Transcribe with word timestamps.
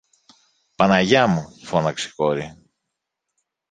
Παναγιά 0.75 1.27
μου! 1.27 1.53
φώναξε 1.65 2.07
η 2.07 2.11
κόρη. 2.15 2.57